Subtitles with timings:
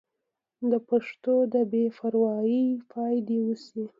[0.71, 3.83] د پښتو د بې پروايۍ پای دې وشي.